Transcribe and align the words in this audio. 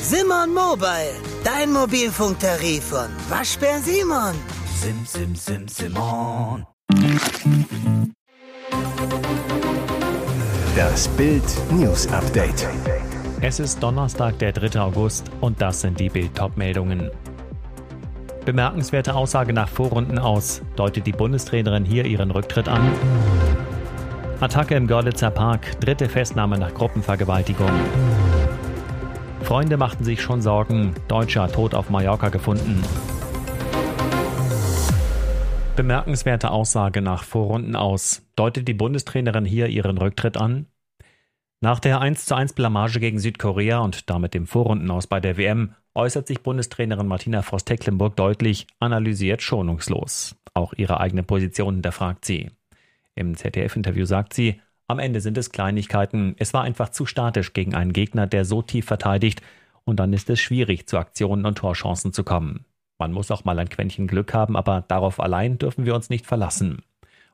Simon 0.00 0.54
Mobile, 0.54 1.14
dein 1.44 1.72
Mobilfunktarif 1.72 2.84
von 2.84 3.08
Waschbär 3.28 3.80
Simon. 3.80 4.34
Sim, 4.80 5.04
sim, 5.04 5.34
sim, 5.34 5.68
Simon. 5.68 6.66
Das 10.74 11.08
Bild 11.08 11.42
News 11.72 12.06
Update. 12.12 12.66
Es 13.40 13.60
ist 13.60 13.82
Donnerstag, 13.82 14.38
der 14.38 14.52
3. 14.52 14.80
August 14.80 15.30
und 15.40 15.60
das 15.60 15.82
sind 15.82 16.00
die 16.00 16.08
Bild-Top-Meldungen. 16.08 17.10
Bemerkenswerte 18.44 19.14
Aussage 19.14 19.52
nach 19.52 19.68
Vorrunden 19.68 20.18
aus. 20.18 20.62
Deutet 20.76 21.06
die 21.06 21.12
Bundestrainerin 21.12 21.84
hier 21.84 22.06
ihren 22.06 22.30
Rücktritt 22.30 22.68
an? 22.68 22.92
Attacke 24.40 24.74
im 24.74 24.86
Görlitzer 24.86 25.30
Park, 25.30 25.80
dritte 25.80 26.08
Festnahme 26.08 26.58
nach 26.58 26.72
Gruppenvergewaltigung. 26.72 27.70
Freunde 29.46 29.76
machten 29.76 30.02
sich 30.02 30.22
schon 30.22 30.42
Sorgen, 30.42 30.92
Deutscher 31.06 31.46
tot 31.46 31.76
auf 31.76 31.88
Mallorca 31.88 32.30
gefunden. 32.30 32.82
Bemerkenswerte 35.76 36.50
Aussage 36.50 37.00
nach 37.00 37.22
Vorrunden 37.22 37.76
aus. 37.76 38.26
Deutet 38.34 38.66
die 38.66 38.74
Bundestrainerin 38.74 39.44
hier 39.44 39.68
ihren 39.68 39.98
Rücktritt 39.98 40.36
an? 40.36 40.66
Nach 41.60 41.78
der 41.78 42.00
1:1 42.00 42.56
Blamage 42.56 42.98
gegen 42.98 43.20
Südkorea 43.20 43.78
und 43.78 44.10
damit 44.10 44.34
dem 44.34 44.48
Vorrundenaus 44.48 45.06
bei 45.06 45.20
der 45.20 45.36
WM 45.36 45.76
äußert 45.94 46.26
sich 46.26 46.42
Bundestrainerin 46.42 47.06
Martina 47.06 47.42
Voss-Tecklenburg 47.42 48.16
deutlich, 48.16 48.66
analysiert 48.80 49.42
schonungslos. 49.42 50.34
Auch 50.54 50.72
ihre 50.72 50.98
eigene 50.98 51.22
Position 51.22 51.74
hinterfragt 51.74 52.24
sie. 52.24 52.50
Im 53.14 53.36
ZDF-Interview 53.36 54.06
sagt 54.06 54.34
sie, 54.34 54.60
am 54.88 54.98
Ende 54.98 55.20
sind 55.20 55.36
es 55.36 55.50
Kleinigkeiten. 55.50 56.36
Es 56.38 56.54
war 56.54 56.62
einfach 56.62 56.90
zu 56.90 57.06
statisch 57.06 57.52
gegen 57.52 57.74
einen 57.74 57.92
Gegner, 57.92 58.26
der 58.26 58.44
so 58.44 58.62
tief 58.62 58.86
verteidigt, 58.86 59.42
und 59.84 60.00
dann 60.00 60.12
ist 60.12 60.28
es 60.30 60.40
schwierig, 60.40 60.88
zu 60.88 60.98
Aktionen 60.98 61.46
und 61.46 61.58
Torchancen 61.58 62.12
zu 62.12 62.24
kommen. 62.24 62.64
Man 62.98 63.12
muss 63.12 63.30
auch 63.30 63.44
mal 63.44 63.58
ein 63.58 63.68
Quäntchen 63.68 64.06
Glück 64.06 64.34
haben, 64.34 64.56
aber 64.56 64.84
darauf 64.88 65.20
allein 65.20 65.58
dürfen 65.58 65.84
wir 65.84 65.94
uns 65.94 66.10
nicht 66.10 66.26
verlassen. 66.26 66.82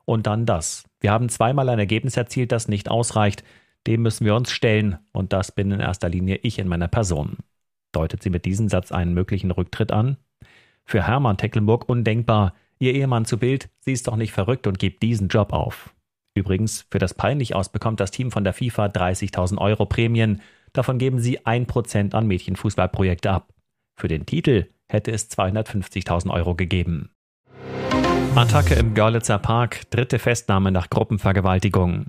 Und 0.05 0.27
dann 0.27 0.45
das. 0.45 0.83
Wir 0.99 1.11
haben 1.11 1.29
zweimal 1.29 1.69
ein 1.69 1.79
Ergebnis 1.79 2.17
erzielt, 2.17 2.51
das 2.51 2.67
nicht 2.67 2.89
ausreicht. 2.89 3.43
Dem 3.87 4.01
müssen 4.01 4.25
wir 4.25 4.35
uns 4.35 4.51
stellen, 4.51 4.99
und 5.13 5.33
das 5.33 5.51
bin 5.51 5.71
in 5.71 5.79
erster 5.79 6.09
Linie 6.09 6.39
ich 6.43 6.59
in 6.59 6.67
meiner 6.67 6.87
Person. 6.87 7.37
Deutet 7.91 8.21
sie 8.21 8.29
mit 8.29 8.45
diesem 8.45 8.69
Satz 8.69 8.91
einen 8.91 9.13
möglichen 9.13 9.51
Rücktritt 9.51 9.91
an? 9.91 10.17
Für 10.85 11.07
Hermann 11.07 11.37
Tecklenburg 11.37 11.87
undenkbar. 11.87 12.53
Ihr 12.79 12.93
Ehemann 12.93 13.25
zu 13.25 13.37
Bild, 13.37 13.69
sie 13.79 13.93
ist 13.93 14.07
doch 14.07 14.15
nicht 14.15 14.33
verrückt 14.33 14.67
und 14.67 14.79
gibt 14.79 15.01
diesen 15.03 15.29
Job 15.29 15.53
auf. 15.53 15.93
Übrigens, 16.35 16.85
für 16.89 16.99
das 16.99 17.13
peinlich 17.13 17.55
aus 17.55 17.69
bekommt 17.69 17.99
das 17.99 18.11
Team 18.11 18.31
von 18.31 18.43
der 18.43 18.53
FIFA 18.53 18.87
30.000 18.87 19.57
Euro 19.59 19.85
Prämien. 19.85 20.41
Davon 20.73 20.97
geben 20.97 21.19
sie 21.19 21.39
1% 21.39 22.15
an 22.15 22.27
Mädchenfußballprojekte 22.27 23.31
ab. 23.31 23.53
Für 23.95 24.07
den 24.07 24.25
Titel 24.25 24.69
hätte 24.87 25.11
es 25.11 25.29
250.000 25.29 26.31
Euro 26.31 26.55
gegeben. 26.55 27.11
Attacke 28.35 28.73
im 28.73 28.95
Görlitzer 28.95 29.37
Park, 29.37 29.89
dritte 29.91 30.17
Festnahme 30.17 30.71
nach 30.71 30.89
Gruppenvergewaltigung. 30.89 32.07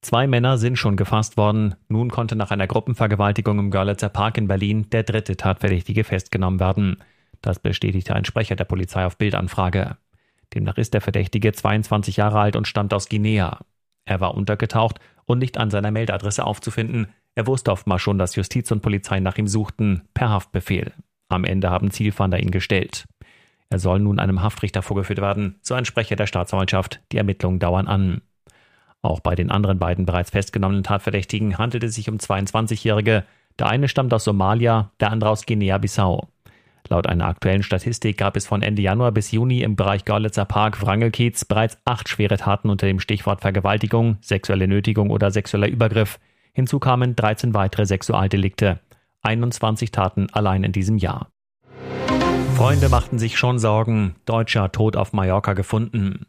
Zwei 0.00 0.26
Männer 0.26 0.58
sind 0.58 0.76
schon 0.76 0.96
gefasst 0.96 1.36
worden. 1.36 1.76
Nun 1.88 2.10
konnte 2.10 2.34
nach 2.34 2.50
einer 2.50 2.66
Gruppenvergewaltigung 2.66 3.58
im 3.58 3.70
Görlitzer 3.70 4.08
Park 4.08 4.38
in 4.38 4.48
Berlin 4.48 4.90
der 4.90 5.04
dritte 5.04 5.36
Tatverdächtige 5.36 6.02
festgenommen 6.02 6.58
werden. 6.58 6.96
Das 7.40 7.60
bestätigte 7.60 8.14
ein 8.14 8.24
Sprecher 8.24 8.56
der 8.56 8.64
Polizei 8.64 9.06
auf 9.06 9.16
Bildanfrage. 9.16 9.96
Demnach 10.54 10.78
ist 10.78 10.94
der 10.94 11.00
Verdächtige 11.00 11.52
22 11.52 12.16
Jahre 12.16 12.40
alt 12.40 12.56
und 12.56 12.66
stammt 12.66 12.94
aus 12.94 13.08
Guinea. 13.08 13.60
Er 14.04 14.20
war 14.20 14.34
untergetaucht 14.34 14.98
und 15.26 15.38
nicht 15.38 15.58
an 15.58 15.70
seiner 15.70 15.90
Meldeadresse 15.90 16.44
aufzufinden. 16.44 17.08
Er 17.34 17.46
wusste 17.46 17.70
oftmals 17.70 18.02
schon, 18.02 18.18
dass 18.18 18.36
Justiz 18.36 18.70
und 18.70 18.80
Polizei 18.80 19.20
nach 19.20 19.36
ihm 19.36 19.46
suchten, 19.46 20.08
per 20.14 20.30
Haftbefehl. 20.30 20.92
Am 21.28 21.44
Ende 21.44 21.70
haben 21.70 21.90
Zielfahnder 21.90 22.40
ihn 22.40 22.50
gestellt. 22.50 23.04
Er 23.70 23.78
soll 23.78 24.00
nun 24.00 24.18
einem 24.18 24.42
Haftrichter 24.42 24.82
vorgeführt 24.82 25.20
werden, 25.20 25.58
so 25.60 25.74
ein 25.74 25.84
Sprecher 25.84 26.16
der 26.16 26.26
Staatsanwaltschaft. 26.26 27.00
Die 27.12 27.18
Ermittlungen 27.18 27.58
dauern 27.58 27.86
an. 27.86 28.22
Auch 29.02 29.20
bei 29.20 29.34
den 29.34 29.50
anderen 29.50 29.78
beiden 29.78 30.06
bereits 30.06 30.30
festgenommenen 30.30 30.84
Tatverdächtigen 30.84 31.58
handelt 31.58 31.84
es 31.84 31.94
sich 31.94 32.08
um 32.08 32.16
22-Jährige. 32.16 33.24
Der 33.58 33.68
eine 33.68 33.88
stammt 33.88 34.14
aus 34.14 34.24
Somalia, 34.24 34.90
der 35.00 35.10
andere 35.10 35.30
aus 35.30 35.44
Guinea-Bissau. 35.44 36.28
Laut 36.90 37.06
einer 37.06 37.26
aktuellen 37.26 37.62
Statistik 37.62 38.16
gab 38.16 38.36
es 38.36 38.46
von 38.46 38.62
Ende 38.62 38.80
Januar 38.80 39.12
bis 39.12 39.30
Juni 39.30 39.60
im 39.62 39.76
Bereich 39.76 40.06
Görlitzer 40.06 40.46
Park 40.46 40.80
Wrangelkiez 40.80 41.44
bereits 41.44 41.76
acht 41.84 42.08
schwere 42.08 42.38
Taten 42.38 42.70
unter 42.70 42.86
dem 42.86 42.98
Stichwort 42.98 43.42
Vergewaltigung, 43.42 44.16
sexuelle 44.22 44.66
Nötigung 44.66 45.10
oder 45.10 45.30
sexueller 45.30 45.68
Übergriff. 45.68 46.18
Hinzu 46.52 46.78
kamen 46.78 47.14
13 47.14 47.52
weitere 47.52 47.84
Sexualdelikte. 47.84 48.80
21 49.20 49.92
Taten 49.92 50.28
allein 50.32 50.64
in 50.64 50.72
diesem 50.72 50.96
Jahr. 50.96 51.28
Freunde 52.56 52.88
machten 52.88 53.18
sich 53.18 53.38
schon 53.38 53.58
Sorgen. 53.58 54.16
Deutscher 54.24 54.72
tot 54.72 54.96
auf 54.96 55.12
Mallorca 55.12 55.52
gefunden. 55.52 56.26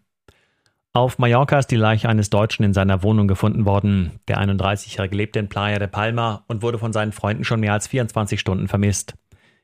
Auf 0.91 1.19
Mallorca 1.19 1.59
ist 1.59 1.71
die 1.71 1.77
Leiche 1.77 2.09
eines 2.09 2.29
Deutschen 2.29 2.65
in 2.65 2.73
seiner 2.73 3.01
Wohnung 3.03 3.27
gefunden 3.27 3.65
worden. 3.65 4.19
Der 4.27 4.39
31-Jährige 4.39 5.15
lebte 5.15 5.39
in 5.39 5.47
Playa 5.47 5.79
de 5.79 5.87
Palma 5.87 6.43
und 6.47 6.61
wurde 6.61 6.79
von 6.79 6.91
seinen 6.91 7.13
Freunden 7.13 7.45
schon 7.45 7.61
mehr 7.61 7.73
als 7.73 7.87
24 7.87 8.39
Stunden 8.39 8.67
vermisst. 8.67 9.13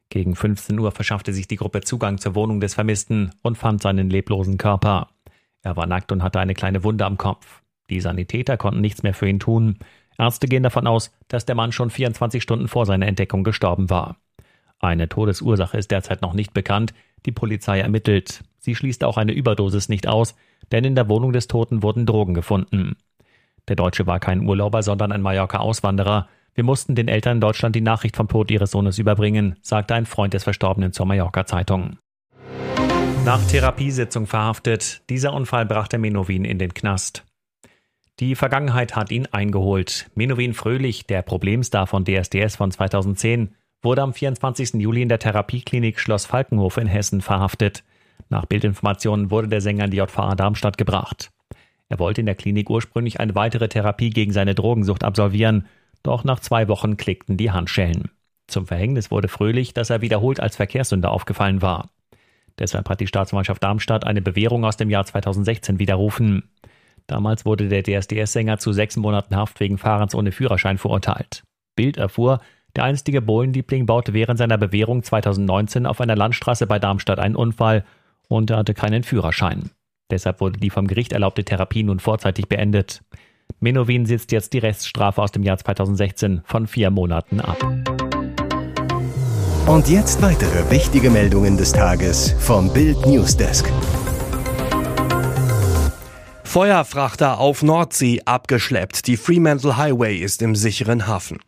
Gegen 0.10 0.36
15 0.36 0.80
Uhr 0.80 0.92
verschaffte 0.92 1.34
sich 1.34 1.48
die 1.48 1.56
Gruppe 1.56 1.82
Zugang 1.82 2.18
zur 2.18 2.36
Wohnung 2.36 2.60
des 2.60 2.76
Vermissten 2.76 3.32
und 3.42 3.58
fand 3.58 3.82
seinen 3.82 4.10
leblosen 4.10 4.58
Körper. 4.58 5.10
Er 5.62 5.76
war 5.76 5.88
nackt 5.88 6.12
und 6.12 6.24
hatte 6.24 6.40
eine 6.40 6.54
kleine 6.54 6.84
Wunde 6.84 7.06
am 7.06 7.18
Kopf. 7.18 7.62
Die 7.90 8.00
Sanitäter 8.00 8.58
konnten 8.58 8.82
nichts 8.82 9.04
mehr 9.04 9.14
für 9.14 9.28
ihn 9.28 9.40
tun. 9.40 9.80
Ärzte 10.18 10.48
gehen 10.48 10.64
davon 10.64 10.88
aus, 10.88 11.12
dass 11.28 11.46
der 11.46 11.56
Mann 11.56 11.72
schon 11.72 11.90
24 11.90 12.42
Stunden 12.42 12.68
vor 12.68 12.86
seiner 12.86 13.08
Entdeckung 13.08 13.44
gestorben 13.44 13.90
war. 13.90 14.18
Eine 14.80 15.10
Todesursache 15.10 15.78
ist 15.78 15.92
derzeit 15.92 16.22
noch 16.22 16.34
nicht 16.34 16.54
bekannt. 16.54 16.94
Die 17.26 17.32
Polizei 17.32 17.80
ermittelt. 17.80 18.44
Sie 18.60 18.76
schließt 18.76 19.04
auch 19.04 19.18
eine 19.18 19.34
Überdosis 19.34 19.90
nicht 19.90 20.08
aus, 20.08 20.36
denn 20.72 20.84
in 20.84 20.96
der 20.96 21.10
Wohnung 21.10 21.34
des 21.34 21.48
Toten 21.48 21.84
wurden 21.84 22.06
Drogen 22.06 22.34
gefunden. 22.34 22.96
Der 23.68 23.76
Deutsche 23.76 24.06
war 24.06 24.20
kein 24.20 24.48
Urlauber, 24.48 24.84
sondern 24.84 25.12
ein 25.12 25.22
Mallorca-Auswanderer. 25.22 26.28
Wir 26.56 26.64
mussten 26.64 26.96
den 26.96 27.10
Eltern 27.10 27.38
in 27.38 27.42
Deutschland 27.42 27.76
die 27.76 27.82
Nachricht 27.82 28.16
vom 28.16 28.30
Tod 28.30 28.50
ihres 28.50 28.72
Sohnes 28.72 28.98
überbringen, 28.98 29.58
sagte 29.62 29.94
ein 29.94 30.06
Freund 30.06 30.34
des 30.34 30.46
Verstorbenen 30.46 30.94
zur 30.94 31.06
Mallorca-Zeitung. 31.06 31.98
Nach 33.26 33.46
Therapiesitzung 33.46 34.26
verhaftet. 34.26 35.02
Dieser 35.10 35.34
Unfall 35.34 35.66
brachte 35.66 35.98
Menowin 35.98 36.46
in 36.46 36.58
den 36.58 36.74
Knast. 36.74 37.26
Die 38.22 38.36
Vergangenheit 38.36 38.96
hat 38.96 39.12
ihn 39.12 39.26
eingeholt. 39.26 40.10
Menowin 40.16 40.54
Fröhlich, 40.54 41.06
der 41.06 41.24
Problemstar 41.24 41.88
von 41.88 42.06
DSDS 42.06 42.56
von 42.56 42.72
2010, 42.72 43.54
wurde 43.82 44.04
am 44.04 44.14
24. 44.14 44.76
Juli 44.76 45.02
in 45.02 45.10
der 45.10 45.20
Therapieklinik 45.20 46.00
Schloss 46.00 46.26
Falkenhof 46.26 46.78
in 46.78 46.88
Hessen 46.88 47.20
verhaftet. 47.20 47.84
Nach 48.30 48.46
Bildinformationen 48.46 49.30
wurde 49.30 49.50
der 49.50 49.60
Sänger 49.60 49.86
in 49.86 49.92
die 49.92 49.98
JVA 49.98 50.36
Darmstadt 50.36 50.78
gebracht. 50.78 51.32
Er 51.90 52.00
wollte 52.00 52.22
in 52.22 52.26
der 52.26 52.36
Klinik 52.36 52.70
ursprünglich 52.70 53.20
eine 53.20 53.36
weitere 53.36 53.68
Therapie 53.68 54.10
gegen 54.10 54.32
seine 54.32 54.56
Drogensucht 54.56 55.04
absolvieren 55.04 55.66
doch 56.06 56.24
nach 56.24 56.40
zwei 56.40 56.68
Wochen 56.68 56.98
klickten 56.98 57.38
die 57.38 57.52
Handschellen. 57.52 58.12
Zum 58.48 58.68
Verhängnis 58.68 59.12
wurde 59.12 59.28
Fröhlich, 59.28 59.74
dass 59.74 59.90
er 59.90 60.02
wiederholt 60.02 60.40
als 60.40 60.56
Verkehrssünder 60.56 61.12
aufgefallen 61.12 61.62
war. 61.62 61.90
Deshalb 62.60 62.90
hat 62.90 63.00
die 63.00 63.08
Staatsanwaltschaft 63.08 63.64
Darmstadt 63.64 64.06
eine 64.06 64.22
Bewährung 64.22 64.64
aus 64.66 64.78
dem 64.78 64.90
Jahr 64.90 65.06
2016 65.06 65.80
widerrufen. 65.80 66.50
Damals 67.08 67.46
wurde 67.46 67.68
der 67.68 67.84
DSDS-Sänger 67.84 68.58
zu 68.60 68.72
sechs 68.72 68.98
Monaten 68.98 69.36
Haft 69.36 69.60
wegen 69.60 69.78
Fahrens 69.78 70.16
ohne 70.16 70.32
Führerschein 70.32 70.78
verurteilt. 70.78 71.44
Bild 71.76 71.98
erfuhr, 71.98 72.40
der 72.76 72.84
einstige 72.84 73.22
Bohlenliebling 73.22 73.86
baute 73.86 74.14
während 74.14 74.38
seiner 74.38 74.58
Bewährung 74.58 75.04
2019 75.04 75.86
auf 75.86 76.02
einer 76.02 76.16
Landstraße 76.16 76.68
bei 76.68 76.80
Darmstadt 76.80 77.20
einen 77.20 77.36
Unfall 77.36 77.86
und 78.28 78.50
er 78.50 78.58
hatte 78.58 78.74
keinen 78.74 79.04
Führerschein. 79.04 79.72
Deshalb 80.12 80.40
wurde 80.42 80.60
die 80.60 80.70
vom 80.70 80.88
Gericht 80.88 81.14
erlaubte 81.14 81.44
Therapie 81.44 81.84
nun 81.84 82.00
vorzeitig 82.00 82.48
beendet. 82.48 83.02
Menowin 83.60 84.06
sitzt 84.06 84.32
jetzt 84.32 84.54
die 84.54 84.60
Reststrafe 84.60 85.22
aus 85.22 85.32
dem 85.32 85.44
Jahr 85.44 85.58
2016 85.58 86.42
von 86.44 86.68
vier 86.68 86.92
Monaten 86.92 87.40
ab. 87.40 87.58
Und 89.68 89.90
jetzt 89.90 90.22
weitere 90.22 90.70
wichtige 90.70 91.10
Meldungen 91.10 91.58
des 91.58 91.72
Tages 91.72 92.36
vom 92.40 92.72
Bild 92.72 93.06
Newsdesk. 93.06 93.66
Feuerfrachter 96.56 97.38
auf 97.42 97.64
Nordsee 97.64 98.22
abgeschleppt. 98.24 99.08
Die 99.08 99.18
Fremantle 99.18 99.76
Highway 99.76 100.16
ist 100.16 100.42
im 100.42 100.56
sicheren 100.56 101.06
Hafen. 101.06 101.40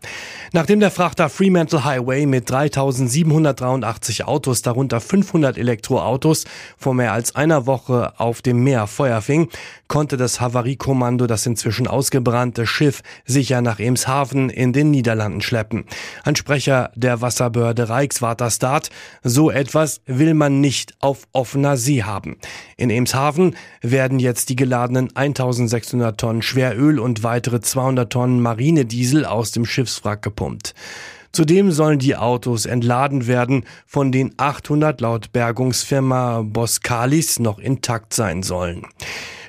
Nachdem 0.51 0.81
der 0.81 0.91
Frachter 0.91 1.29
Fremantle 1.29 1.85
Highway 1.85 2.25
mit 2.25 2.49
3783 2.49 4.25
Autos, 4.25 4.63
darunter 4.63 4.99
500 4.99 5.57
Elektroautos, 5.57 6.43
vor 6.77 6.93
mehr 6.93 7.13
als 7.13 7.37
einer 7.37 7.65
Woche 7.65 8.19
auf 8.19 8.41
dem 8.41 8.65
Meer 8.65 8.85
Feuer 8.85 9.21
fing, 9.21 9.47
konnte 9.87 10.17
das 10.17 10.41
Havariekommando 10.41 11.25
das 11.25 11.45
inzwischen 11.45 11.87
ausgebrannte 11.87 12.67
Schiff 12.67 13.01
sicher 13.25 13.61
nach 13.61 13.79
Emshaven 13.79 14.49
in 14.49 14.73
den 14.73 14.91
Niederlanden 14.91 15.39
schleppen. 15.39 15.85
Ein 16.25 16.35
Sprecher 16.35 16.91
der 16.95 17.21
Wasserbehörde 17.21 17.87
Reichswaterstaat, 17.87 18.89
so 19.23 19.49
etwas 19.51 20.01
will 20.05 20.33
man 20.33 20.59
nicht 20.59 20.95
auf 20.99 21.29
offener 21.31 21.77
See 21.77 22.03
haben. 22.03 22.37
In 22.75 22.89
Emshaven 22.89 23.55
werden 23.81 24.19
jetzt 24.19 24.49
die 24.49 24.57
geladenen 24.57 24.96
werden 24.97 25.15
1600 25.15 26.19
Tonnen 26.19 26.41
Schweröl 26.41 26.99
und 26.99 27.23
weitere 27.23 27.61
200 27.61 28.11
Tonnen 28.11 28.41
Marinediesel 28.41 29.25
aus 29.25 29.51
dem 29.51 29.65
Schiffswrack 29.65 30.23
gepumpt. 30.23 30.73
Zudem 31.31 31.71
sollen 31.71 31.99
die 31.99 32.15
Autos 32.15 32.65
entladen 32.65 33.27
werden, 33.27 33.65
von 33.85 34.11
den 34.11 34.33
800 34.37 34.99
laut 35.01 35.31
Bergungsfirma 35.33 36.41
Boskalis 36.41 37.39
noch 37.39 37.59
intakt 37.59 38.13
sein 38.13 38.41
sollen. 38.41 38.87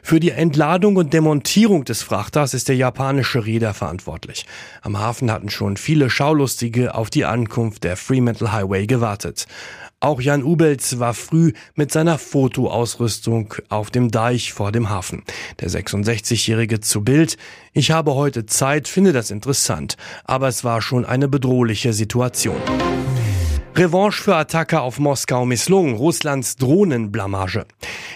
Für 0.03 0.21
die 0.21 0.31
Entladung 0.31 0.97
und 0.97 1.13
Demontierung 1.13 1.85
des 1.85 2.03
Frachters 2.03 2.53
ist 2.53 2.69
der 2.69 2.77
japanische 2.77 3.45
Reeder 3.45 3.75
verantwortlich. 3.75 4.47
Am 4.83 4.99
Hafen 4.99 5.31
hatten 5.31 5.51
schon 5.51 5.77
viele 5.77 6.11
Schaulustige 6.11 6.95
auf 6.95 7.11
die 7.11 7.25
Ankunft 7.25 7.85
der 7.85 7.97
Fremantle 7.97 8.53
Highway 8.53 8.87
gewartet. 8.87 9.47
Auch 10.01 10.21
Jan 10.21 10.45
Ubels 10.45 11.01
war 11.01 11.13
früh 11.13 11.55
mit 11.75 11.91
seiner 11.91 12.19
Fotoausrüstung 12.19 13.55
auf 13.69 13.91
dem 13.91 14.13
Deich 14.13 14.53
vor 14.53 14.71
dem 14.71 14.91
Hafen. 14.91 15.25
Der 15.59 15.71
66-Jährige 15.71 16.79
zu 16.79 17.03
Bild. 17.03 17.37
Ich 17.73 17.91
habe 17.91 18.15
heute 18.15 18.47
Zeit, 18.47 18.87
finde 18.87 19.13
das 19.13 19.33
interessant. 19.33 19.97
Aber 20.23 20.47
es 20.47 20.63
war 20.63 20.83
schon 20.83 21.05
eine 21.05 21.27
bedrohliche 21.27 21.93
Situation. 21.93 22.61
Revanche 23.79 24.21
für 24.25 24.35
Attacke 24.35 24.81
auf 24.81 24.99
Moskau 24.99 25.47
misslungen, 25.47 25.95
Russlands 25.95 26.57
Drohnenblamage. 26.57 27.65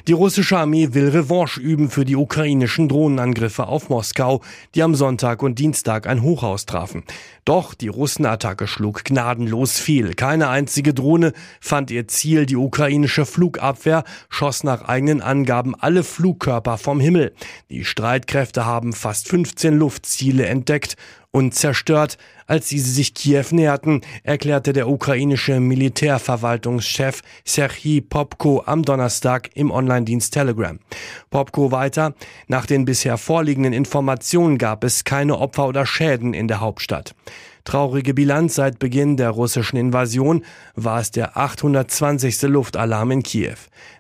Die 0.09 0.12
russische 0.12 0.59
Armee 0.59 0.88
will 0.91 1.11
Revanche 1.11 1.61
üben 1.61 1.88
für 1.88 2.05
die 2.05 2.17
ukrainischen 2.17 2.88
Drohnenangriffe 2.88 3.69
auf 3.69 3.88
Moskau, 3.88 4.41
die 4.75 4.82
am 4.82 4.97
Sonntag 4.97 5.41
und 5.41 5.61
Dienstag 5.61 6.09
ein 6.09 6.23
Hochhaus 6.23 6.67
trafen. 6.67 7.05
Doch 7.44 7.75
die 7.75 7.87
Russenattacke 7.87 8.67
schlug 8.67 9.05
gnadenlos 9.05 9.79
fehl. 9.79 10.14
Keine 10.14 10.49
einzige 10.49 10.94
Drohne 10.94 11.32
fand 11.61 11.93
ihr 11.93 12.09
Ziel. 12.09 12.44
Die 12.44 12.56
ukrainische 12.56 13.25
Flugabwehr 13.25 14.03
schoss 14.31 14.64
nach 14.64 14.82
eigenen 14.82 15.20
Angaben 15.20 15.76
alle 15.79 16.03
Flugkörper 16.03 16.76
vom 16.76 16.99
Himmel. 16.99 17.35
Die 17.70 17.85
Streitkräfte 17.85 18.67
haben 18.67 18.93
fast 18.93 19.29
15 19.29 19.75
Luftziele 19.75 20.44
entdeckt 20.47 20.97
und 21.32 21.55
zerstört, 21.55 22.19
als 22.46 22.69
sie 22.69 22.79
sich 22.79 23.14
Kiew 23.14 23.46
näherten, 23.50 24.02
erklärte 24.23 24.73
der 24.73 24.88
ukrainische 24.88 25.58
Militärverwaltungschef 25.58 27.23
Serhii 27.44 28.02
Popko 28.02 28.62
am 28.64 28.82
Donnerstag 28.82 29.50
im 29.55 29.70
Online-Dienst 29.70 30.32
Telegram. 30.32 30.79
Popko 31.31 31.73
weiter, 31.73 32.14
nach 32.46 32.67
den 32.67 32.84
bisher 32.84 33.17
vorliegenden 33.17 33.73
Informationen 33.73 34.58
gab 34.58 34.84
es 34.84 35.05
keine 35.05 35.38
Opfer 35.38 35.67
oder 35.67 35.87
Schäden 35.87 36.34
in 36.34 36.49
der 36.49 36.61
Hauptstadt. 36.61 37.14
Traurige 37.64 38.12
Bilanz 38.12 38.56
seit 38.56 38.81
Beginn 38.81 39.17
der 39.17 39.31
russischen 39.31 39.76
Invasion 39.76 40.44
war 40.75 40.99
es 40.99 41.12
der 41.12 41.37
820. 41.37 42.43
Luftalarm 42.43 43.12
in 43.12 43.23
Kiew. 43.23 43.56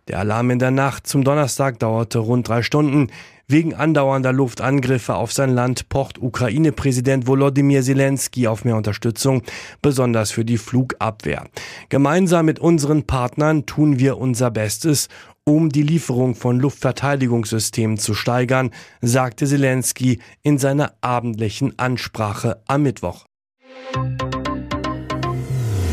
Der 0.08 0.18
Alarm 0.18 0.50
in 0.50 0.58
der 0.58 0.72
Nacht 0.72 1.06
zum 1.06 1.22
Donnerstag 1.22 1.78
dauerte 1.78 2.18
rund 2.18 2.48
drei 2.48 2.62
Stunden. 2.62 3.10
Wegen 3.52 3.74
andauernder 3.74 4.32
Luftangriffe 4.32 5.14
auf 5.14 5.30
sein 5.30 5.50
Land 5.50 5.90
pocht 5.90 6.22
Ukraine-Präsident 6.22 7.26
Volodymyr 7.26 7.82
Zelensky 7.82 8.46
auf 8.46 8.64
mehr 8.64 8.76
Unterstützung, 8.76 9.42
besonders 9.82 10.30
für 10.30 10.42
die 10.42 10.56
Flugabwehr. 10.56 11.44
Gemeinsam 11.90 12.46
mit 12.46 12.60
unseren 12.60 13.02
Partnern 13.02 13.66
tun 13.66 13.98
wir 13.98 14.16
unser 14.16 14.50
Bestes, 14.50 15.08
um 15.44 15.68
die 15.68 15.82
Lieferung 15.82 16.34
von 16.34 16.60
Luftverteidigungssystemen 16.60 17.98
zu 17.98 18.14
steigern, 18.14 18.70
sagte 19.02 19.46
Zelensky 19.46 20.20
in 20.42 20.56
seiner 20.56 20.94
abendlichen 21.02 21.78
Ansprache 21.78 22.62
am 22.68 22.84
Mittwoch. 22.84 23.26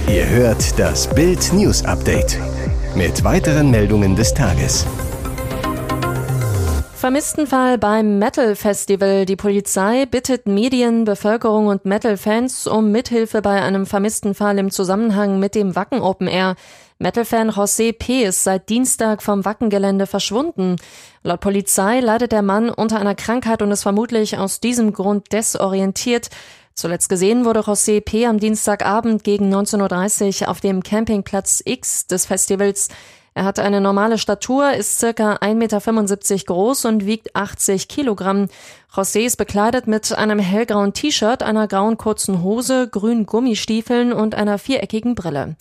Ihr 0.07 0.29
hört 0.29 0.79
das 0.79 1.13
Bild 1.13 1.51
News 1.51 1.83
Update 1.83 2.39
mit 2.95 3.25
weiteren 3.25 3.69
Meldungen 3.69 4.15
des 4.15 4.33
Tages. 4.33 4.85
Vermisstenfall 6.99 7.77
beim 7.77 8.19
Metal 8.19 8.57
Festival. 8.57 9.25
Die 9.25 9.37
Polizei 9.37 10.05
bittet 10.05 10.47
Medien, 10.47 11.05
Bevölkerung 11.05 11.67
und 11.67 11.85
Metal-Fans 11.85 12.67
um 12.67 12.91
Mithilfe 12.91 13.41
bei 13.41 13.61
einem 13.61 13.85
Vermisstenfall 13.85 14.57
im 14.57 14.69
Zusammenhang 14.69 15.39
mit 15.39 15.55
dem 15.55 15.77
Wacken 15.77 16.01
Open 16.01 16.27
Air. 16.27 16.57
Metal-Fan 16.97 17.51
José 17.51 17.93
P. 17.93 18.25
ist 18.25 18.43
seit 18.43 18.67
Dienstag 18.67 19.23
vom 19.23 19.45
Wackengelände 19.45 20.07
verschwunden. 20.07 20.75
Laut 21.23 21.39
Polizei 21.39 22.01
leidet 22.01 22.33
der 22.33 22.41
Mann 22.41 22.69
unter 22.69 22.99
einer 22.99 23.15
Krankheit 23.15 23.61
und 23.61 23.71
ist 23.71 23.83
vermutlich 23.83 24.37
aus 24.37 24.59
diesem 24.59 24.91
Grund 24.91 25.31
desorientiert. 25.31 26.27
Zuletzt 26.73 27.07
gesehen 27.07 27.45
wurde 27.45 27.61
José 27.61 28.01
P. 28.01 28.25
am 28.25 28.41
Dienstagabend 28.41 29.23
gegen 29.23 29.53
19.30 29.53 30.41
Uhr 30.41 30.49
auf 30.49 30.59
dem 30.59 30.83
Campingplatz 30.83 31.61
X 31.63 32.07
des 32.07 32.25
Festivals. 32.25 32.89
Er 33.33 33.45
hat 33.45 33.59
eine 33.59 33.81
normale 33.81 34.17
Statur, 34.17 34.71
ist 34.73 34.99
circa 34.99 35.35
1,75 35.35 35.53
Meter 36.33 36.45
groß 36.45 36.85
und 36.85 37.05
wiegt 37.05 37.35
80 37.35 37.87
Kilogramm. 37.87 38.47
José 38.93 39.19
ist 39.19 39.37
bekleidet 39.37 39.87
mit 39.87 40.11
einem 40.11 40.39
hellgrauen 40.39 40.93
T-Shirt, 40.93 41.43
einer 41.43 41.67
grauen 41.67 41.97
kurzen 41.97 42.41
Hose, 42.41 42.87
grünen 42.87 43.25
Gummistiefeln 43.25 44.13
und 44.13 44.35
einer 44.35 44.57
viereckigen 44.57 45.13
Brille. 45.15 45.55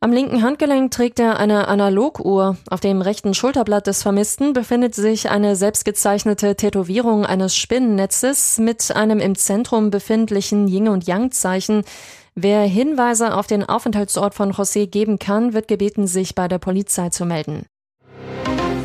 Am 0.00 0.10
linken 0.10 0.42
Handgelenk 0.42 0.90
trägt 0.90 1.20
er 1.20 1.38
eine 1.38 1.68
Analoguhr. 1.68 2.56
Auf 2.68 2.80
dem 2.80 3.00
rechten 3.02 3.34
Schulterblatt 3.34 3.86
des 3.86 4.02
Vermissten 4.02 4.52
befindet 4.52 4.96
sich 4.96 5.30
eine 5.30 5.54
selbstgezeichnete 5.54 6.56
Tätowierung 6.56 7.24
eines 7.24 7.54
Spinnennetzes 7.54 8.58
mit 8.58 8.90
einem 8.96 9.20
im 9.20 9.36
Zentrum 9.36 9.92
befindlichen 9.92 10.66
Yin- 10.66 10.88
und 10.88 11.06
Yang-Zeichen. 11.06 11.84
Wer 12.34 12.62
Hinweise 12.62 13.34
auf 13.34 13.46
den 13.46 13.62
Aufenthaltsort 13.62 14.34
von 14.34 14.52
José 14.52 14.86
geben 14.86 15.18
kann, 15.18 15.52
wird 15.52 15.68
gebeten, 15.68 16.06
sich 16.06 16.34
bei 16.34 16.48
der 16.48 16.58
Polizei 16.58 17.10
zu 17.10 17.26
melden. 17.26 17.66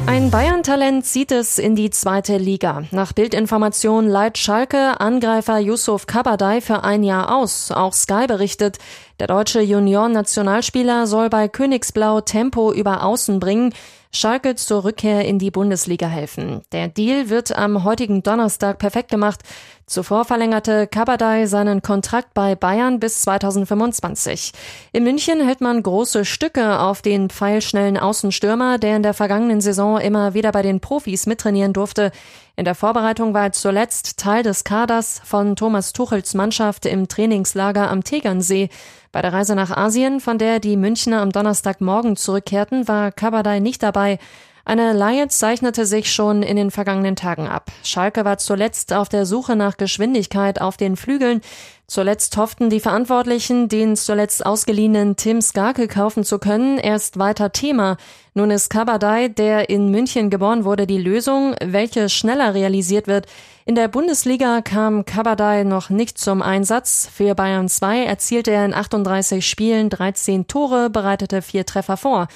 Ein 0.06 0.32
Bayern-Talent 0.32 1.06
zieht 1.06 1.32
es 1.32 1.58
in 1.58 1.76
die 1.76 1.90
zweite 1.90 2.38
Liga. 2.38 2.84
Nach 2.92 3.14
Bildinformation 3.14 4.08
leiht 4.08 4.38
Schalke 4.38 5.00
Angreifer 5.00 5.60
Yusuf 5.60 6.08
Kabadai 6.08 6.60
für 6.60 6.84
ein 6.84 7.04
Jahr 7.04 7.34
aus. 7.36 7.72
Auch 7.72 7.94
Sky 7.94 8.26
berichtet, 8.28 8.80
der 9.20 9.28
deutsche 9.28 9.62
Junioren-Nationalspieler 9.62 11.08
soll 11.08 11.30
bei 11.30 11.48
Königsblau 11.48 12.22
Tempo 12.22 12.74
über 12.74 13.04
Außen 13.04 13.40
bringen. 13.40 13.74
Schalke 14.14 14.56
zur 14.56 14.86
Rückkehr 14.86 15.26
in 15.26 15.40
die 15.40 15.52
Bundesliga 15.52 16.08
helfen. 16.08 16.62
Der 16.72 16.88
Deal 16.88 17.30
wird 17.30 17.56
am 17.56 17.84
heutigen 17.84 18.24
Donnerstag 18.24 18.80
perfekt 18.80 19.12
gemacht. 19.12 19.42
Zuvor 19.90 20.26
verlängerte 20.26 20.86
Kabadai 20.86 21.46
seinen 21.46 21.82
Kontrakt 21.82 22.34
bei 22.34 22.56
Bayern 22.56 23.00
bis 23.00 23.22
2025. 23.22 24.52
In 24.92 25.06
München 25.06 25.40
hält 25.40 25.62
man 25.62 25.82
große 25.82 26.26
Stücke 26.26 26.82
auf 26.82 27.02
den 27.02 27.30
pfeilschnellen 27.30 27.98
Außenstürmer, 27.98 28.80
der 28.80 28.98
in 28.98 29.04
der 29.04 29.14
vergangenen 29.14 29.62
Saison 29.62 29.98
immer 29.98 30.34
wieder 30.34 30.52
bei 30.52 30.62
den 30.62 30.82
Profis 30.82 31.26
mittrainieren 31.26 31.72
durfte. 31.72 32.12
In 32.58 32.66
der 32.66 32.76
Vorbereitung 32.76 33.34
war 33.34 33.44
er 33.44 33.52
zuletzt 33.54 34.18
Teil 34.18 34.44
des 34.44 34.66
Kaders 34.66 35.22
von 35.24 35.56
Thomas 35.56 35.94
Tuchels 35.94 36.34
Mannschaft 36.34 36.86
im 36.86 37.08
Trainingslager 37.08 37.90
am 37.90 38.04
Tegernsee. 38.04 38.68
Bei 39.14 39.22
der 39.22 39.32
Reise 39.32 39.56
nach 39.56 39.72
Asien, 39.72 40.20
von 40.20 40.38
der 40.38 40.60
die 40.60 40.76
Münchner 40.76 41.22
am 41.22 41.32
Donnerstagmorgen 41.32 42.18
zurückkehrten, 42.18 42.90
war 42.90 43.14
Kabadai 43.14 43.60
nicht 43.60 43.84
dabei. 43.84 44.20
Eine 44.68 44.92
Laie 44.92 45.30
zeichnete 45.30 45.86
sich 45.86 46.12
schon 46.12 46.44
in 46.44 46.58
den 46.58 46.72
vergangenen 46.72 47.16
Tagen 47.16 47.48
ab. 47.48 47.72
Schalke 47.84 48.26
war 48.26 48.38
zuletzt 48.38 48.92
auf 48.92 49.08
der 49.08 49.26
Suche 49.26 49.56
nach 49.56 49.78
Geschwindigkeit 49.78 50.60
auf 50.60 50.76
den 50.76 50.98
Flügeln. 50.98 51.40
Zuletzt 51.88 52.36
hofften 52.36 52.70
die 52.70 52.82
Verantwortlichen, 52.82 53.70
den 53.70 53.96
zuletzt 53.96 54.46
ausgeliehenen 54.46 55.16
Tim 55.16 55.42
Skarke 55.42 55.88
kaufen 55.88 56.26
zu 56.26 56.38
können, 56.38 56.80
erst 56.80 57.18
weiter 57.18 57.54
Thema. 57.54 57.96
Nun 58.34 58.52
ist 58.52 58.70
Kabadai, 58.70 59.30
der 59.30 59.70
in 59.70 59.90
München 59.90 60.30
geboren 60.30 60.66
wurde, 60.66 60.86
die 60.86 60.98
Lösung, 60.98 61.56
welche 61.64 62.10
schneller 62.10 62.54
realisiert 62.54 63.08
wird. 63.08 63.26
In 63.66 63.76
der 63.76 63.88
Bundesliga 63.88 64.60
kam 64.60 65.06
Kabadai 65.06 65.64
noch 65.64 65.90
nicht 65.90 66.18
zum 66.18 66.42
Einsatz. 66.42 67.10
Für 67.16 67.36
Bayern 67.36 67.70
2 67.70 68.04
erzielte 68.04 68.52
er 68.52 68.66
in 68.66 68.74
38 68.74 69.48
Spielen 69.48 69.90
13 69.90 70.48
Tore, 70.48 70.90
bereitete 70.90 71.42
vier 71.42 71.66
Treffer 71.66 71.96
vor. 71.96 72.28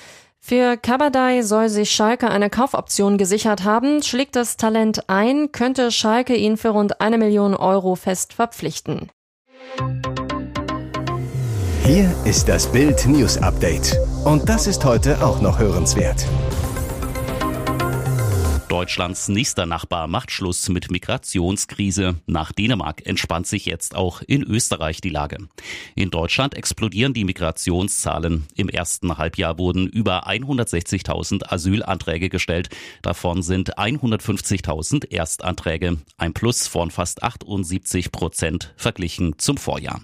Für 0.43 0.75
Kabadai 0.75 1.43
soll 1.43 1.69
sich 1.69 1.91
Schalke 1.91 2.29
eine 2.29 2.49
Kaufoption 2.49 3.19
gesichert 3.19 3.63
haben. 3.63 4.01
Schlägt 4.01 4.35
das 4.35 4.57
Talent 4.57 5.07
ein, 5.07 5.51
könnte 5.51 5.91
Schalke 5.91 6.35
ihn 6.35 6.57
für 6.57 6.69
rund 6.69 6.99
eine 6.99 7.19
Million 7.19 7.55
Euro 7.55 7.95
fest 7.95 8.33
verpflichten. 8.33 9.09
Hier 11.85 12.11
ist 12.25 12.49
das 12.49 12.67
Bild 12.67 13.05
News 13.05 13.37
Update. 13.37 13.95
Und 14.25 14.49
das 14.49 14.65
ist 14.65 14.83
heute 14.83 15.23
auch 15.23 15.41
noch 15.41 15.59
hörenswert. 15.59 16.25
Deutschlands 18.71 19.27
nächster 19.27 19.65
Nachbar 19.65 20.07
macht 20.07 20.31
Schluss 20.31 20.69
mit 20.69 20.91
Migrationskrise. 20.91 22.15
Nach 22.25 22.53
Dänemark 22.53 23.05
entspannt 23.05 23.45
sich 23.45 23.65
jetzt 23.65 23.97
auch 23.97 24.21
in 24.25 24.43
Österreich 24.43 25.01
die 25.01 25.09
Lage. 25.09 25.39
In 25.93 26.09
Deutschland 26.09 26.55
explodieren 26.55 27.13
die 27.13 27.25
Migrationszahlen. 27.25 28.45
Im 28.55 28.69
ersten 28.69 29.17
Halbjahr 29.17 29.57
wurden 29.57 29.87
über 29.87 30.25
160.000 30.25 31.51
Asylanträge 31.51 32.29
gestellt. 32.29 32.69
Davon 33.01 33.41
sind 33.41 33.77
150.000 33.77 35.11
Erstanträge. 35.11 35.97
Ein 36.17 36.33
Plus 36.33 36.69
von 36.69 36.91
fast 36.91 37.23
78 37.23 38.13
Prozent 38.13 38.73
verglichen 38.77 39.37
zum 39.37 39.57
Vorjahr. 39.57 39.99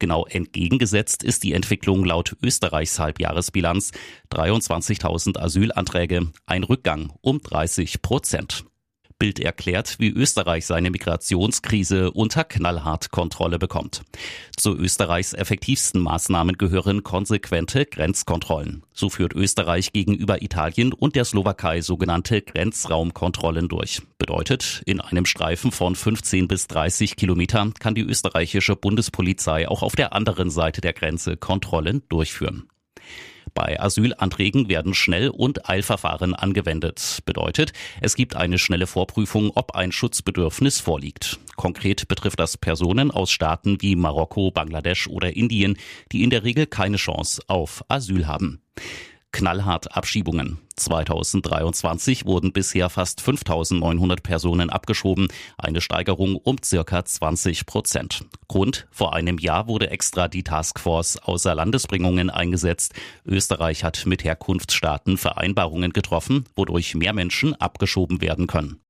Genau 0.00 0.26
entgegengesetzt 0.26 1.22
ist 1.22 1.44
die 1.44 1.52
Entwicklung 1.52 2.04
laut 2.04 2.34
Österreichs 2.42 2.98
Halbjahresbilanz. 2.98 3.92
23.000 4.32 5.38
Asylanträge, 5.38 6.32
ein 6.46 6.64
Rückgang 6.64 7.12
um 7.20 7.40
30 7.40 8.02
Prozent. 8.02 8.07
Bild 9.18 9.40
erklärt, 9.40 9.96
wie 9.98 10.10
Österreich 10.10 10.64
seine 10.64 10.90
Migrationskrise 10.90 12.12
unter 12.12 12.44
knallhart 12.44 13.10
Kontrolle 13.10 13.58
bekommt. 13.58 14.02
Zu 14.56 14.76
Österreichs 14.76 15.34
effektivsten 15.34 16.00
Maßnahmen 16.00 16.56
gehören 16.56 17.02
konsequente 17.02 17.84
Grenzkontrollen. 17.84 18.84
So 18.92 19.10
führt 19.10 19.34
Österreich 19.34 19.92
gegenüber 19.92 20.42
Italien 20.42 20.92
und 20.92 21.16
der 21.16 21.24
Slowakei 21.24 21.80
sogenannte 21.80 22.42
Grenzraumkontrollen 22.42 23.68
durch. 23.68 24.02
Bedeutet, 24.18 24.82
in 24.86 25.00
einem 25.00 25.26
Streifen 25.26 25.72
von 25.72 25.96
15 25.96 26.46
bis 26.46 26.68
30 26.68 27.16
Kilometer 27.16 27.72
kann 27.80 27.94
die 27.94 28.02
österreichische 28.02 28.76
Bundespolizei 28.76 29.68
auch 29.68 29.82
auf 29.82 29.96
der 29.96 30.12
anderen 30.12 30.50
Seite 30.50 30.80
der 30.80 30.92
Grenze 30.92 31.36
Kontrollen 31.36 32.02
durchführen. 32.08 32.68
Bei 33.58 33.80
Asylanträgen 33.80 34.68
werden 34.68 34.94
Schnell- 34.94 35.30
und 35.30 35.68
Eilverfahren 35.68 36.32
angewendet. 36.32 37.18
Bedeutet, 37.26 37.72
es 38.00 38.14
gibt 38.14 38.36
eine 38.36 38.56
schnelle 38.56 38.86
Vorprüfung, 38.86 39.50
ob 39.52 39.74
ein 39.74 39.90
Schutzbedürfnis 39.90 40.78
vorliegt. 40.78 41.40
Konkret 41.56 42.06
betrifft 42.06 42.38
das 42.38 42.56
Personen 42.56 43.10
aus 43.10 43.32
Staaten 43.32 43.78
wie 43.80 43.96
Marokko, 43.96 44.52
Bangladesch 44.52 45.08
oder 45.08 45.34
Indien, 45.34 45.76
die 46.12 46.22
in 46.22 46.30
der 46.30 46.44
Regel 46.44 46.66
keine 46.66 46.98
Chance 46.98 47.42
auf 47.48 47.84
Asyl 47.88 48.28
haben 48.28 48.60
knallhart 49.32 49.96
Abschiebungen. 49.96 50.58
2023 50.76 52.24
wurden 52.24 52.52
bisher 52.52 52.88
fast 52.88 53.20
5900 53.20 54.22
Personen 54.22 54.70
abgeschoben, 54.70 55.28
eine 55.56 55.80
Steigerung 55.80 56.36
um 56.36 56.56
circa 56.64 57.04
20 57.04 57.66
Prozent. 57.66 58.24
Grund, 58.48 58.86
vor 58.90 59.14
einem 59.14 59.38
Jahr 59.38 59.66
wurde 59.66 59.90
extra 59.90 60.28
die 60.28 60.44
Taskforce 60.44 61.18
außer 61.18 61.54
Landesbringungen 61.54 62.30
eingesetzt. 62.30 62.94
Österreich 63.24 63.84
hat 63.84 64.06
mit 64.06 64.24
Herkunftsstaaten 64.24 65.18
Vereinbarungen 65.18 65.92
getroffen, 65.92 66.44
wodurch 66.54 66.94
mehr 66.94 67.12
Menschen 67.12 67.54
abgeschoben 67.60 68.20
werden 68.20 68.46
können. 68.46 68.80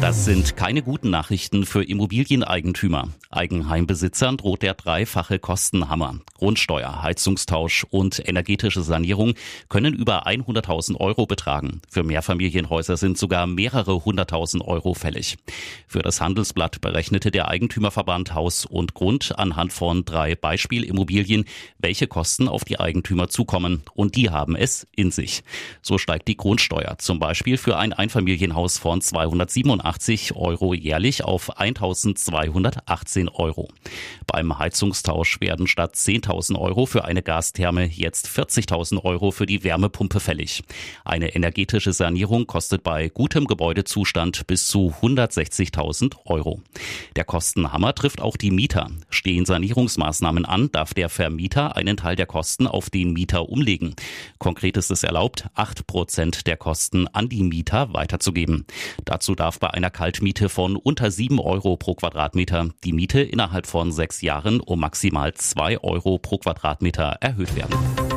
Das 0.00 0.26
sind 0.26 0.58
keine 0.58 0.82
guten 0.82 1.08
Nachrichten 1.08 1.64
für 1.64 1.82
Immobilieneigentümer. 1.82 3.08
Eigenheimbesitzern 3.30 4.36
droht 4.36 4.62
der 4.62 4.74
dreifache 4.74 5.38
Kostenhammer. 5.38 6.20
Grundsteuer, 6.34 7.02
Heizungstausch 7.02 7.84
und 7.90 8.26
energetische 8.28 8.82
Sanierung 8.82 9.34
können 9.68 9.94
über 9.94 10.26
100.000 10.26 10.96
Euro 11.00 11.26
betragen. 11.26 11.80
Für 11.90 12.02
Mehrfamilienhäuser 12.02 12.96
sind 12.96 13.16
sogar 13.16 13.46
mehrere 13.46 14.04
hunderttausend 14.04 14.62
Euro 14.62 14.94
fällig. 14.94 15.38
Für 15.88 16.02
das 16.02 16.20
Handelsblatt 16.20 16.80
berechnete 16.82 17.30
der 17.30 17.48
Eigentümerverband 17.48 18.34
Haus 18.34 18.66
und 18.66 18.94
Grund 18.94 19.38
anhand 19.38 19.72
von 19.72 20.04
drei 20.04 20.34
Beispielimmobilien, 20.34 21.46
welche 21.78 22.06
Kosten 22.06 22.48
auf 22.48 22.64
die 22.64 22.78
Eigentümer 22.78 23.28
zukommen. 23.28 23.82
Und 23.94 24.14
die 24.14 24.30
haben 24.30 24.56
es 24.56 24.86
in 24.94 25.10
sich. 25.10 25.42
So 25.80 25.96
steigt 25.96 26.28
die 26.28 26.36
Grundsteuer 26.36 26.98
zum 26.98 27.18
Beispiel 27.18 27.56
für 27.56 27.78
ein 27.78 27.94
Einfamilienhaus 27.94 28.78
von 28.78 29.00
287 29.00 29.64
180 29.86 30.34
Euro 30.34 30.74
jährlich 30.74 31.22
auf 31.22 31.58
1218 31.58 33.28
Euro. 33.28 33.68
Beim 34.26 34.58
Heizungstausch 34.58 35.40
werden 35.40 35.68
statt 35.68 35.94
10.000 35.94 36.58
Euro 36.58 36.86
für 36.86 37.04
eine 37.04 37.22
Gastherme 37.22 37.84
jetzt 37.86 38.26
40.000 38.26 39.04
Euro 39.04 39.30
für 39.30 39.46
die 39.46 39.62
Wärmepumpe 39.62 40.18
fällig. 40.18 40.64
Eine 41.04 41.36
energetische 41.36 41.92
Sanierung 41.92 42.48
kostet 42.48 42.82
bei 42.82 43.08
gutem 43.08 43.46
Gebäudezustand 43.46 44.48
bis 44.48 44.66
zu 44.66 44.92
160.000 45.00 46.16
Euro. 46.24 46.60
Der 47.14 47.24
Kostenhammer 47.24 47.94
trifft 47.94 48.20
auch 48.20 48.36
die 48.36 48.50
Mieter. 48.50 48.88
Stehen 49.08 49.46
Sanierungsmaßnahmen 49.46 50.44
an, 50.44 50.70
darf 50.72 50.94
der 50.94 51.08
Vermieter 51.08 51.76
einen 51.76 51.96
Teil 51.96 52.16
der 52.16 52.26
Kosten 52.26 52.66
auf 52.66 52.90
den 52.90 53.12
Mieter 53.12 53.48
umlegen. 53.48 53.94
Konkret 54.38 54.76
ist 54.76 54.90
es 54.90 55.04
erlaubt, 55.04 55.46
8 55.54 55.86
Prozent 55.86 56.48
der 56.48 56.56
Kosten 56.56 57.06
an 57.06 57.28
die 57.28 57.44
Mieter 57.44 57.92
weiterzugeben. 57.92 58.66
Dazu 59.04 59.36
darf 59.36 59.60
bei 59.60 59.75
einer 59.76 59.90
Kaltmiete 59.90 60.48
von 60.48 60.76
unter 60.76 61.10
7 61.10 61.38
Euro 61.38 61.76
pro 61.76 61.94
Quadratmeter 61.94 62.70
die 62.82 62.92
Miete 62.92 63.20
innerhalb 63.20 63.66
von 63.66 63.92
sechs 63.92 64.22
Jahren 64.22 64.60
um 64.60 64.80
maximal 64.80 65.34
2 65.34 65.80
Euro 65.82 66.18
pro 66.18 66.38
Quadratmeter 66.38 67.18
erhöht 67.20 67.54
werden. 67.54 68.15